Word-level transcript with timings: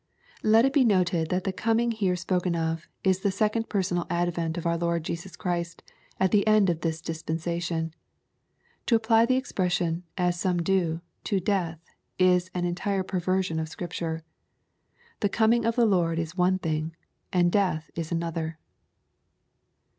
]Let 0.43 0.65
it 0.65 0.73
be 0.73 0.83
noted 0.83 1.29
that 1.29 1.43
the 1.43 1.53
coming 1.53 1.91
here 1.91 2.15
spoken 2.15 2.55
of, 2.55 2.87
is 3.03 3.19
the 3.19 3.29
second 3.29 3.69
personal 3.69 4.07
advent 4.09 4.57
of 4.57 4.65
our 4.65 4.75
Lord 4.75 5.03
Jesus 5.03 5.35
Christ, 5.35 5.83
at 6.19 6.31
the 6.31 6.47
end 6.47 6.71
of 6.71 6.81
this 6.81 7.01
dispensation. 7.01 7.93
To 8.87 8.95
apply 8.95 9.27
the 9.27 9.35
expression, 9.35 10.01
as 10.17 10.39
some 10.39 10.57
do, 10.63 11.01
to 11.25 11.39
death, 11.39 11.79
is 12.17 12.49
an 12.55 12.65
entire 12.65 13.03
perversion 13.03 13.59
of 13.59 13.69
Scripture. 13.69 14.23
The 15.19 15.29
coming 15.29 15.65
of 15.65 15.75
the 15.75 15.85
Lord 15.85 16.17
is 16.17 16.35
one 16.35 16.57
thing, 16.57 16.95
and 17.31 17.51
death 17.51 17.91
is 17.93 18.11
another. 18.11 18.57